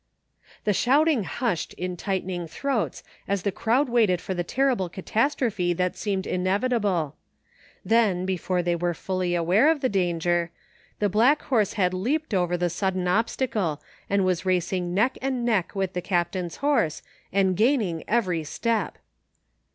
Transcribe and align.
The 0.63 0.73
shouting 0.73 1.25
hushed 1.25 1.73
in 1.75 1.95
tightening 1.95 2.47
throats 2.47 3.03
as 3.27 3.43
the 3.43 3.51
crowd 3.51 3.87
waited 3.87 4.19
for 4.19 4.33
the 4.33 4.43
terrible 4.43 4.89
catastrophe 4.89 5.73
that 5.73 5.95
seemed 5.95 6.25
inevitable. 6.25 7.15
Then, 7.85 8.25
before 8.25 8.63
they 8.63 8.75
were 8.75 8.95
fully 8.95 9.35
aware 9.35 9.69
of 9.69 9.81
the 9.81 9.89
226 9.89 10.51
THE 10.97 11.05
FINDING 11.07 11.21
OF 11.21 11.37
JASPER 11.37 11.43
HOLT 11.43 11.59
danger, 11.61 11.69
the 11.69 11.69
blade 11.69 11.69
hor^ 11.69 11.73
had 11.75 11.93
leaped 11.93 12.33
over 12.33 12.57
the 12.57 12.69
sudden 12.71 13.07
obstacle, 13.07 13.81
and 14.09 14.25
was 14.25 14.43
racing 14.43 14.93
neck 14.95 15.17
and 15.21 15.45
neck 15.45 15.75
with 15.75 15.93
the 15.93 16.01
Cap 16.01 16.31
tain's 16.31 16.55
horse 16.55 17.03
and 17.31 17.55
gaining 17.55 18.03
every 18.07 18.43
step. 18.43 18.97